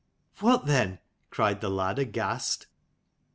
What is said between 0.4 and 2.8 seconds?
"What then?" cried the lad, aghast.